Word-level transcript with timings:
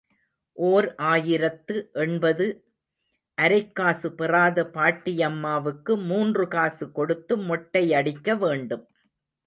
ஓர் 0.57 0.95
ஆயிரத்து 0.95 1.89
எண்பது 1.93 2.47
அரைக் 3.41 3.71
காசு 3.71 4.13
பெறாத 4.13 4.63
பாட்டியம்மாவுக்கு 4.73 6.03
மூன்று 6.05 6.47
காசு 6.47 6.91
கொடுத்து 6.91 7.37
மொட்டை 7.37 7.93
அடிக்க 7.93 8.35
வேண்டும். 8.35 8.87